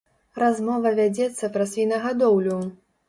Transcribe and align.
Размова 0.43 0.91
вядзецца 0.99 1.51
пра 1.59 1.67
свінагадоўлю! 1.75 2.57